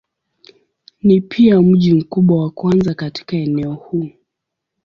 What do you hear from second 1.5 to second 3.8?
mji mkubwa wa kwanza katika eneo